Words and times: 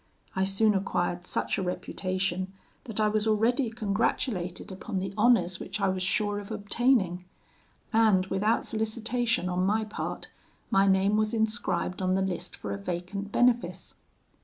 I 0.35 0.45
soon 0.45 0.73
acquired 0.73 1.27
such 1.27 1.59
a 1.59 1.61
reputation, 1.61 2.51
that 2.85 2.99
I 2.99 3.07
was 3.07 3.27
already 3.27 3.69
congratulated 3.69 4.71
upon 4.71 4.97
the 4.97 5.13
honours 5.15 5.59
which 5.59 5.79
I 5.79 5.89
was 5.89 6.01
sure 6.01 6.39
of 6.39 6.49
obtaining; 6.49 7.25
and, 7.93 8.25
without 8.25 8.65
solicitation 8.65 9.47
on 9.47 9.63
my 9.63 9.85
part, 9.85 10.29
my 10.71 10.87
name 10.87 11.17
was 11.17 11.35
inscribed 11.35 12.01
on 12.01 12.15
the 12.15 12.23
list 12.23 12.55
for 12.55 12.73
a 12.73 12.79
vacant 12.79 13.31
benefice. 13.31 13.93